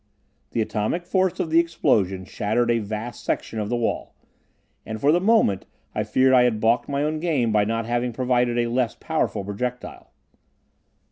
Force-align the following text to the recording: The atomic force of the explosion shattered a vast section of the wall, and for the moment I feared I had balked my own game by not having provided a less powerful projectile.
The 0.49 0.63
atomic 0.63 1.05
force 1.05 1.39
of 1.39 1.51
the 1.51 1.59
explosion 1.59 2.25
shattered 2.25 2.71
a 2.71 2.79
vast 2.79 3.23
section 3.23 3.59
of 3.59 3.69
the 3.69 3.75
wall, 3.75 4.15
and 4.83 4.99
for 4.99 5.11
the 5.11 5.21
moment 5.21 5.67
I 5.93 6.03
feared 6.03 6.33
I 6.33 6.41
had 6.41 6.59
balked 6.59 6.89
my 6.89 7.03
own 7.03 7.19
game 7.19 7.51
by 7.51 7.65
not 7.65 7.85
having 7.85 8.11
provided 8.11 8.57
a 8.57 8.65
less 8.71 8.95
powerful 8.95 9.45
projectile. 9.45 10.11